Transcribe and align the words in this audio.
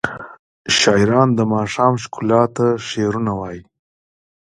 شاعران 0.79 1.29
د 1.35 1.39
ماښام 1.53 1.93
ښکلا 2.03 2.41
ته 2.55 2.65
شعرونه 2.87 3.31
وايي. 3.39 3.61